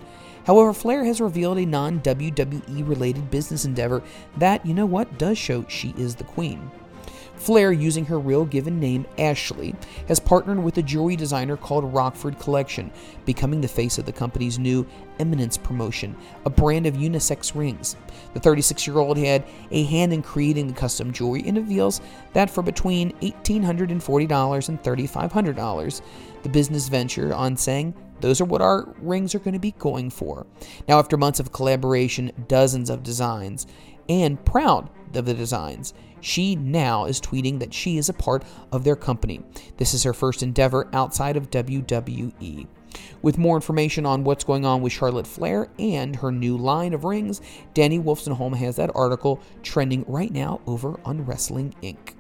[0.47, 4.03] However, Flair has revealed a non WWE related business endeavor
[4.37, 6.70] that, you know what, does show she is the Queen.
[7.44, 9.74] Flair, using her real given name, Ashley,
[10.09, 12.90] has partnered with a jewelry designer called Rockford Collection,
[13.26, 14.87] becoming the face of the company's new
[15.18, 17.96] Eminence promotion, a brand of unisex rings.
[18.33, 22.00] The 36 year old had a hand in creating the custom jewelry and reveals
[22.33, 26.02] that for between $1,840 and $3,500,
[26.44, 30.09] the business venture on saying, those are what our rings are going to be going
[30.09, 30.46] for.
[30.88, 33.66] Now, after months of collaboration, dozens of designs,
[34.09, 38.82] and proud of the designs, she now is tweeting that she is a part of
[38.82, 39.42] their company.
[39.76, 42.66] This is her first endeavor outside of WWE.
[43.20, 47.04] With more information on what's going on with Charlotte Flair and her new line of
[47.04, 47.42] rings,
[47.74, 52.13] Danny Wolfenholm has that article trending right now over on Wrestling Inc.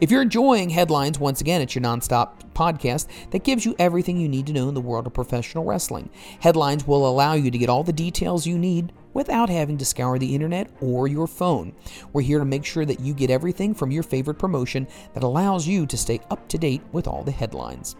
[0.00, 4.28] If you're enjoying headlines, once again, it's your nonstop podcast that gives you everything you
[4.28, 6.10] need to know in the world of professional wrestling.
[6.40, 10.18] Headlines will allow you to get all the details you need without having to scour
[10.18, 11.72] the internet or your phone.
[12.12, 15.66] We're here to make sure that you get everything from your favorite promotion that allows
[15.66, 17.96] you to stay up to date with all the headlines.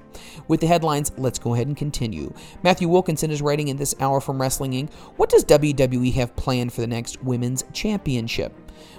[0.49, 2.33] With the headlines, let's go ahead and continue.
[2.63, 4.93] Matthew Wilkinson is writing in this hour from Wrestling Inc.
[5.17, 8.53] What does WWE have planned for the next Women's Championship?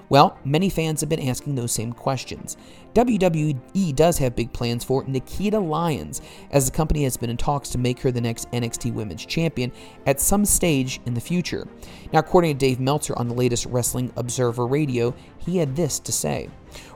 [0.08, 2.58] Well, many fans have been asking those same questions.
[2.94, 7.70] WWE does have big plans for Nikita Lyons, as the company has been in talks
[7.70, 9.72] to make her the next NXT Women's Champion
[10.06, 11.68] at some stage in the future.
[12.14, 16.12] Now, according to Dave Meltzer on the latest Wrestling Observer Radio, he had this to
[16.12, 16.50] say.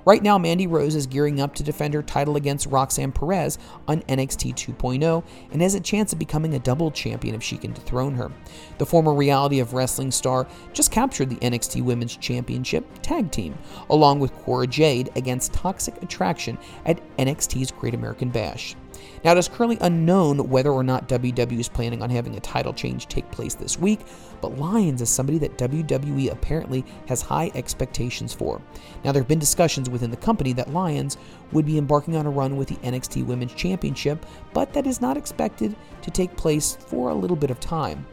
[0.09, 4.01] Right now, Mandy Rose is gearing up to defend her title against Roxanne Perez on
[4.01, 8.15] NXT 2.0 and has a chance of becoming a double champion if she can dethrone
[8.15, 8.31] her.
[8.79, 13.55] The former reality of wrestling star just captured the NXT Women's Championship tag team,
[13.91, 18.75] along with Cora Jade against Toxic Attraction at NXT's Great American Bash.
[19.23, 22.73] Now, it is currently unknown whether or not WWE is planning on having a title
[22.73, 23.99] change take place this week,
[24.41, 28.61] but Lyons is somebody that WWE apparently has high expectations for.
[29.03, 31.17] Now, there have been discussions within the company that Lyons
[31.51, 35.17] would be embarking on a run with the NXT Women's Championship, but that is not
[35.17, 38.05] expected to take place for a little bit of time.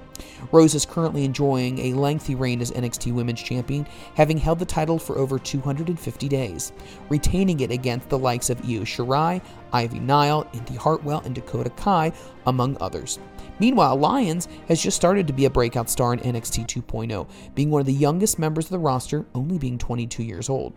[0.53, 4.99] Rose is currently enjoying a lengthy reign as NXT Women's Champion, having held the title
[4.99, 6.73] for over 250 days,
[7.09, 12.13] retaining it against the likes of Io Shirai, Ivy Nile, Indi Hartwell, and Dakota Kai,
[12.47, 13.19] among others.
[13.59, 17.81] Meanwhile, Lyons has just started to be a breakout star in NXT 2.0, being one
[17.81, 20.75] of the youngest members of the roster, only being 22 years old.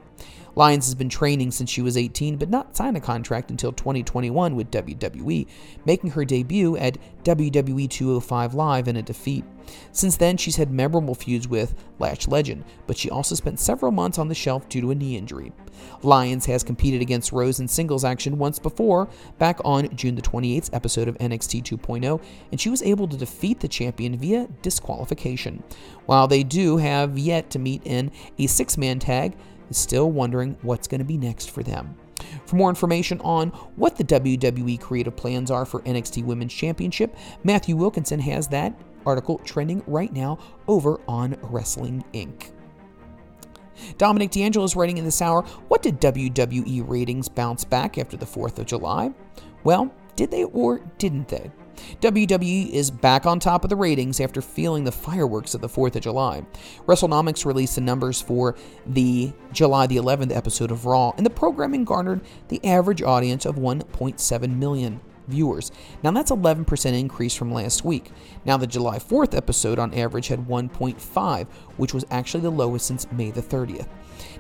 [0.56, 4.56] Lyons has been training since she was 18, but not signed a contract until 2021
[4.56, 5.48] with WWE,
[5.86, 9.44] making her debut at WWE 205 Live in a defeat.
[9.92, 14.18] Since then, she's had memorable feuds with Lash Legend, but she also spent several months
[14.18, 15.52] on the shelf due to a knee injury.
[16.04, 20.70] Lyons has competed against Rose in singles action once before, back on June the 28th
[20.74, 25.64] episode of NXT 2.0, and she was able to defeat the champion via disqualification.
[26.06, 29.36] While they do have yet to meet in a six man tag,
[29.70, 31.96] is still wondering what's going to be next for them.
[32.46, 37.76] For more information on what the WWE creative plans are for NXT Women's Championship, Matthew
[37.76, 38.74] Wilkinson has that
[39.06, 42.52] article trending right now over on Wrestling Inc.
[43.98, 48.26] Dominic D'Angelo is writing in this hour What did WWE ratings bounce back after the
[48.26, 49.14] 4th of July?
[49.64, 51.52] Well, did they or didn't they?
[52.02, 55.96] WWE is back on top of the ratings after feeling the fireworks of the 4th
[55.96, 56.46] of July.
[56.86, 61.86] WrestleNomics released the numbers for the July the 11th episode of Raw, and the programming
[61.86, 65.72] garnered the average audience of 1.7 million viewers.
[66.04, 68.12] Now that's 11% increase from last week.
[68.46, 73.12] Now the July 4th episode on average had 1.5, which was actually the lowest since
[73.12, 73.88] May the 30th.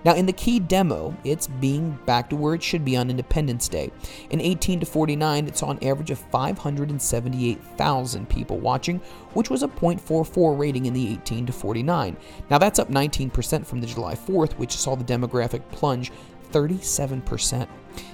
[0.06, 3.68] Now, in the key demo, it's being back to where it should be on Independence
[3.68, 3.92] Day.
[4.30, 9.00] In 18 to 49, it saw an average of 578,000 people watching,
[9.34, 12.16] which was a 0.44 rating in the 18 to 49.
[12.50, 16.12] Now, that's up 19% from the July 4th, which saw the demographic plunge
[16.52, 17.68] 37%.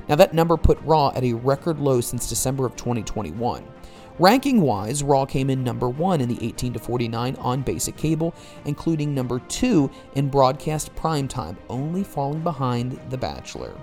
[0.08, 3.64] Now, that number put Raw at a record low since December of 2021.
[4.18, 8.34] Ranking wise, Raw came in number one in the 18 to 49 on basic cable,
[8.64, 13.74] including number two in broadcast primetime, only falling behind The Bachelor.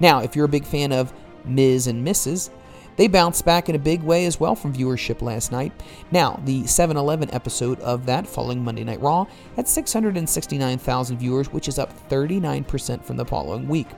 [0.00, 1.14] Now, if you're a big fan of
[1.46, 2.50] Miz and Mrs.,
[2.96, 5.72] they bounced back in a big way as well from viewership last night.
[6.10, 9.26] Now, the 7 11 episode of that following Monday Night Raw
[9.56, 13.88] had 669,000 viewers, which is up 39% from the following week.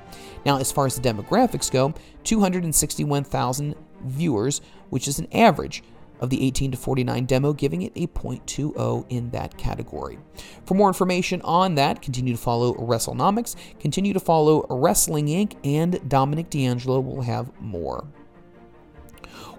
[0.44, 1.94] Now, as far as the demographics go,
[2.24, 3.74] 261,000
[4.04, 5.82] viewers, which is an average
[6.20, 10.18] of the 18 to 49 demo, giving it a 0.20 in that category.
[10.64, 16.08] For more information on that, continue to follow WrestleNomics, continue to follow Wrestling Inc., and
[16.08, 18.06] Dominic D'Angelo will have more.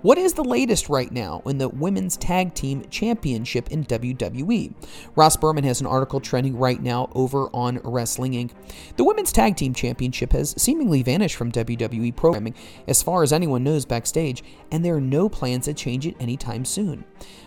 [0.04, 4.72] What is the latest right now in the Women's Tag Team Championship in WWE?
[5.16, 8.52] Ross Berman has an article trending right now over on Wrestling Inc.
[8.96, 12.54] The Women's Tag Team Championship has seemingly vanished from WWE programming
[12.88, 16.64] as far as anyone knows backstage, and there are no plans to change it anytime
[16.64, 17.04] soon.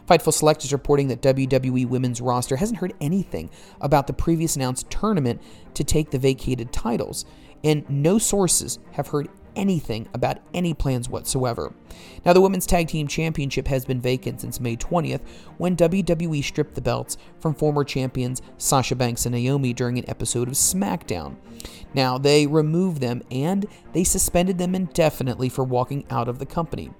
[0.08, 3.48] Fightful Select is reporting that WWE women's roster hasn't heard anything
[3.80, 5.40] about the previous announced tournament
[5.74, 7.24] to take the vacated titles,
[7.64, 11.72] and no sources have heard anything about any plans whatsoever.
[12.24, 15.20] Now, the Women's Tag Team Championship has been vacant since May 20th
[15.58, 20.48] when WWE stripped the belts from former champions Sasha Banks and Naomi during an episode
[20.48, 21.36] of SmackDown.
[21.94, 26.90] Now, they removed them and they suspended them indefinitely for walking out of the company.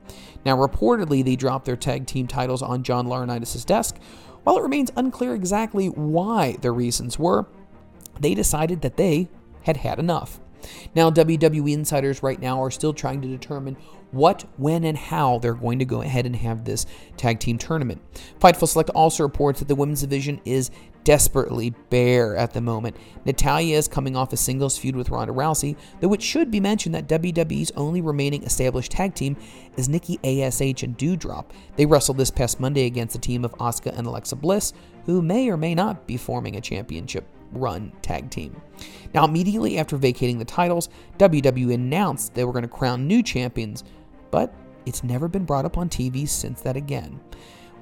[0.45, 3.99] Now, reportedly, they dropped their tag team titles on John Laurinaitis' desk.
[4.43, 7.47] While it remains unclear exactly why their reasons were,
[8.19, 9.29] they decided that they
[9.63, 10.41] had had enough.
[10.95, 13.77] Now, WWE insiders right now are still trying to determine
[14.11, 16.87] what, when, and how they're going to go ahead and have this
[17.17, 18.03] tag team tournament.
[18.41, 20.71] Fightful Select also reports that the women's division is
[21.05, 22.97] desperately bare at the moment.
[23.25, 26.95] Natalya is coming off a singles feud with Ronda Rousey, though it should be mentioned
[26.95, 29.37] that WWE's only remaining established tag team
[29.77, 31.47] is Nikki ASH and Doudrop.
[31.77, 34.73] They wrestled this past Monday against the team of Asuka and Alexa Bliss,
[35.07, 38.61] who may or may not be forming a championship run tag team.
[39.15, 40.89] Now, immediately after vacating the titles,
[41.19, 43.85] WWE announced they were going to crown new champions,
[44.31, 44.55] but
[44.87, 47.21] it's never been brought up on TV since that again.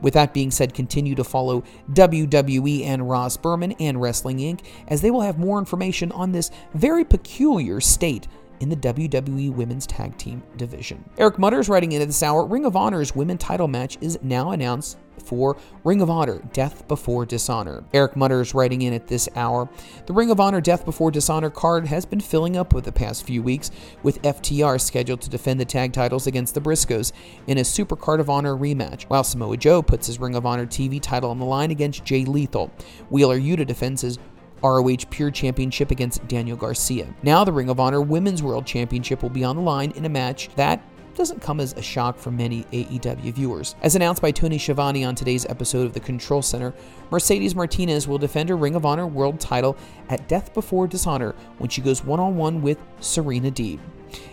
[0.00, 5.00] With that being said, continue to follow WWE and Ross Berman and Wrestling Inc., as
[5.00, 8.28] they will have more information on this very peculiar state
[8.60, 11.04] in the WWE Women's Tag Team division.
[11.18, 14.98] Eric Mutters writing into this hour Ring of Honor's women title match is now announced
[15.18, 17.84] for Ring of Honor Death Before Dishonor.
[17.92, 19.68] Eric Mutter is writing in at this hour.
[20.06, 23.26] The Ring of Honor Death Before Dishonor card has been filling up with the past
[23.26, 23.70] few weeks,
[24.02, 27.12] with FTR scheduled to defend the tag titles against the Briscoes
[27.46, 30.66] in a Super Card of Honor rematch, while Samoa Joe puts his Ring of Honor
[30.66, 32.70] TV title on the line against Jay Lethal.
[33.10, 34.18] Wheeler Yuta defends his
[34.62, 37.12] ROH Pure Championship against Daniel Garcia.
[37.22, 40.08] Now, the Ring of Honor Women's World Championship will be on the line in a
[40.08, 40.82] match that
[41.18, 43.74] doesn't come as a shock for many AEW viewers.
[43.82, 46.72] As announced by Tony Schiavone on today's episode of the Control Center,
[47.10, 49.76] Mercedes Martinez will defend her Ring of Honor World title
[50.08, 53.80] at Death Before Dishonor when she goes one on one with Serena Deeb.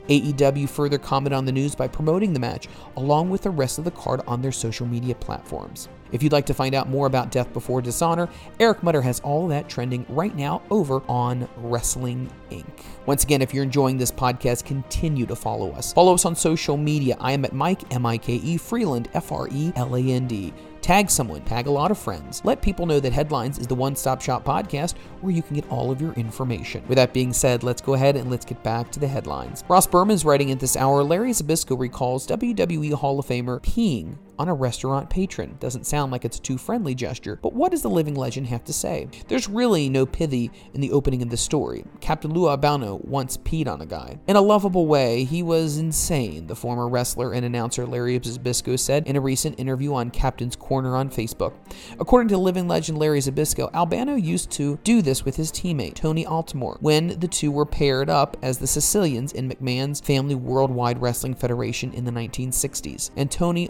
[0.07, 2.67] AEW further commented on the news by promoting the match,
[2.97, 5.89] along with the rest of the card on their social media platforms.
[6.11, 8.29] If you'd like to find out more about Death Before Dishonor,
[8.59, 12.65] Eric Mutter has all that trending right now over on Wrestling Inc.
[13.05, 15.93] Once again, if you're enjoying this podcast, continue to follow us.
[15.93, 17.17] Follow us on social media.
[17.19, 20.27] I am at Mike, M I K E, Freeland, F R E L A N
[20.27, 20.53] D.
[20.81, 22.45] Tag someone, tag a lot of friends.
[22.45, 25.67] Let people know that Headlines is the one stop shop podcast where you can get
[25.71, 26.83] all of your information.
[26.87, 29.63] With that being said, let's go ahead and let's get back to the headlines.
[29.67, 34.49] Ross Berman's writing at this hour Larry Zbyszko recalls WWE Hall of Famer peeing on
[34.49, 35.57] a restaurant patron.
[35.59, 38.63] Doesn't sound like it's a too friendly gesture, but what does the living legend have
[38.65, 39.07] to say?
[39.27, 41.85] There's really no pithy in the opening of the story.
[42.01, 44.19] Captain Lou Albano once peed on a guy.
[44.27, 49.07] In a lovable way, he was insane, the former wrestler and announcer Larry Zbyszko said
[49.07, 51.53] in a recent interview on Captain's Corner on Facebook.
[51.99, 56.25] According to living legend Larry Zbyszko, Albano used to do this with his teammate, Tony
[56.25, 61.35] Altomare, when the two were paired up as the Sicilians in McMahon's Family Worldwide Wrestling
[61.35, 63.11] Federation in the 1960s.
[63.15, 63.69] And Tony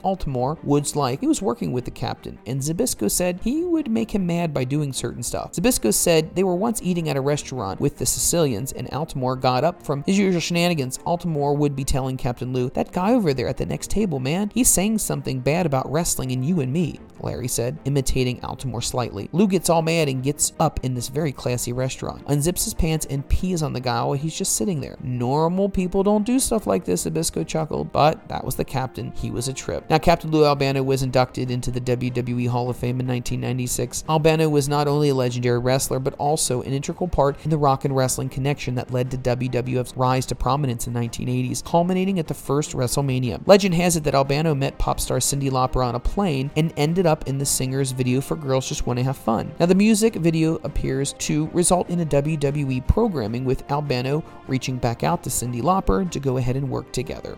[0.64, 4.26] Woods like he was working with the captain, and Zbyszko said he would make him
[4.26, 5.54] mad by doing certain stuff.
[5.54, 9.64] Zbyszko said they were once eating at a restaurant with the Sicilians, and Altomare got
[9.64, 10.98] up from his usual shenanigans.
[11.00, 14.52] Altomare would be telling Captain Lou, That guy over there at the next table, man,
[14.54, 17.00] he's saying something bad about wrestling and you and me.
[17.20, 19.30] Larry said, imitating Altomare slightly.
[19.32, 23.06] Lou gets all mad and gets up in this very classy restaurant, unzips his pants,
[23.10, 24.98] and pees on the guy while he's just sitting there.
[25.02, 29.12] Normal people don't do stuff like this, Zbyszko chuckled, but that was the captain.
[29.16, 29.90] He was a trip.
[29.90, 34.04] Now, Captain Lou Albano was inducted into the WWE Hall of Fame in 1996.
[34.08, 37.86] Albano was not only a legendary wrestler, but also an integral part in the rock
[37.86, 42.28] and wrestling connection that led to WWF's rise to prominence in the 1980s, culminating at
[42.28, 43.42] the first WrestleMania.
[43.48, 47.06] Legend has it that Albano met pop star Cyndi Lauper on a plane and ended
[47.06, 49.52] up in the singer's video for Girls Just Want to Have Fun.
[49.60, 55.04] Now, the music video appears to result in a WWE programming with Albano reaching back
[55.04, 57.38] out to Cyndi Lauper to go ahead and work together.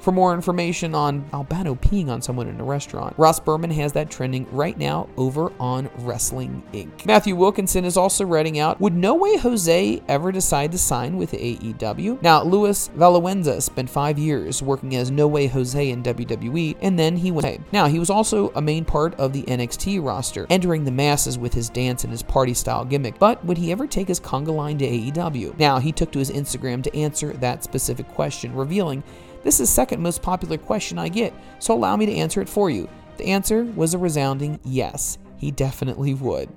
[0.00, 4.10] For more information on Albano peeing on someone in a restaurant, Ross Berman has that
[4.10, 7.04] trending right now over on Wrestling Inc.
[7.06, 11.32] Matthew Wilkinson is also writing out Would No Way Jose ever decide to sign with
[11.32, 12.22] AEW?
[12.22, 17.16] Now, Luis Valenzuela spent five years working as No Way Jose in WWE, and then
[17.16, 17.72] he went.
[17.72, 21.54] Now, he was also a main part of the NXT roster, entering the masses with
[21.54, 23.18] his dance and his party style gimmick.
[23.18, 25.58] But would he ever take his conga line to AEW?
[25.58, 29.02] Now, he took to his Instagram to answer that specific question, revealing
[29.46, 32.68] this is second most popular question I get, so allow me to answer it for
[32.68, 32.88] you.
[33.16, 36.48] The answer was a resounding yes, he definitely would.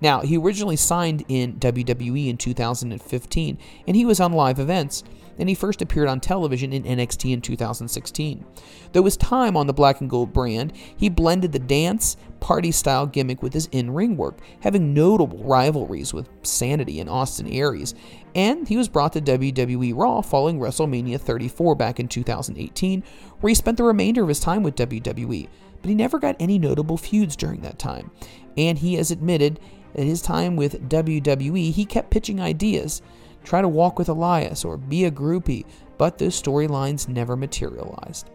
[0.00, 5.04] Now, he originally signed in WWE in 2015, and he was on live events,
[5.38, 8.44] and he first appeared on television in NXT in 2016.
[8.92, 13.06] Though his time on the Black and Gold brand, he blended the dance, party style
[13.06, 17.94] gimmick with his in ring work, having notable rivalries with Sanity and Austin Aries.
[18.34, 23.02] And he was brought to WWE Raw following WrestleMania 34 back in 2018,
[23.40, 25.48] where he spent the remainder of his time with WWE.
[25.80, 28.10] But he never got any notable feuds during that time.
[28.56, 29.60] And he has admitted
[29.94, 33.02] that his time with WWE, he kept pitching ideas
[33.44, 35.64] try to walk with Elias, or be a groupie,
[35.98, 38.30] but those storylines never materialized.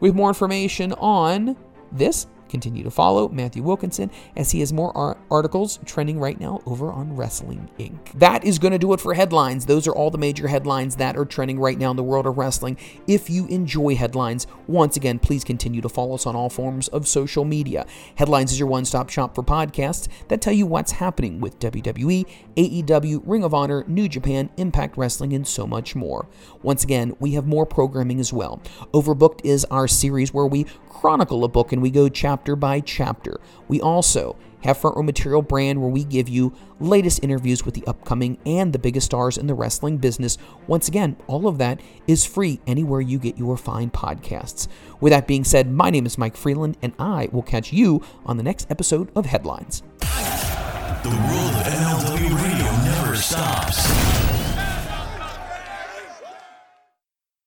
[0.00, 1.56] With more information on
[1.92, 6.60] this, Continue to follow Matthew Wilkinson as he has more ar- articles trending right now
[6.66, 8.12] over on Wrestling Inc.
[8.14, 9.66] That is going to do it for headlines.
[9.66, 12.38] Those are all the major headlines that are trending right now in the world of
[12.38, 12.76] wrestling.
[13.06, 17.08] If you enjoy headlines, once again, please continue to follow us on all forms of
[17.08, 17.86] social media.
[18.16, 22.26] Headlines is your one stop shop for podcasts that tell you what's happening with WWE,
[22.56, 26.28] AEW, Ring of Honor, New Japan, Impact Wrestling, and so much more.
[26.62, 28.60] Once again, we have more programming as well.
[28.92, 30.66] Overbooked is our series where we
[30.96, 33.38] chronicle a book and we go chapter by chapter.
[33.68, 37.86] We also have Front Row Material Brand where we give you latest interviews with the
[37.86, 40.38] upcoming and the biggest stars in the wrestling business.
[40.66, 44.68] Once again, all of that is free anywhere you get your fine podcasts.
[44.98, 48.38] With that being said, my name is Mike Freeland and I will catch you on
[48.38, 49.82] the next episode of Headlines.
[50.00, 54.35] The world of MLW radio never stops.